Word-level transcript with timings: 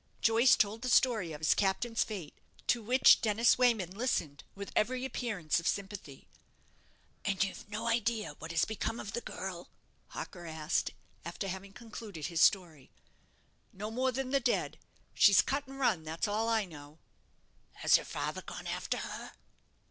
Joyce 0.19 0.55
told 0.55 0.81
the 0.81 0.89
story 0.89 1.31
of 1.31 1.41
his 1.41 1.53
captain's 1.53 2.03
fate, 2.03 2.33
to 2.65 2.81
which 2.81 3.21
Dennis 3.21 3.59
Wayman 3.59 3.91
listened 3.95 4.43
with 4.55 4.71
every 4.75 5.05
appearance 5.05 5.59
of 5.59 5.67
sympathy. 5.67 6.27
"And 7.23 7.43
you've 7.43 7.69
no 7.69 7.85
idea 7.87 8.33
what 8.39 8.49
has 8.49 8.65
become 8.65 8.99
of 8.99 9.13
the 9.13 9.21
girl?" 9.21 9.69
Harker 10.07 10.47
asked, 10.47 10.89
after 11.23 11.47
having 11.47 11.71
concluded 11.73 12.25
his 12.25 12.41
story. 12.41 12.89
"No 13.71 13.91
more 13.91 14.11
than 14.11 14.31
the 14.31 14.39
dead. 14.39 14.79
She's 15.13 15.43
cut 15.43 15.67
and 15.67 15.77
run, 15.77 16.01
that's 16.03 16.27
all 16.27 16.49
I 16.49 16.65
know." 16.65 16.97
"Has 17.73 17.97
her 17.97 18.03
father 18.03 18.41
gone 18.41 18.65
after 18.65 18.97
her?" 18.97 19.33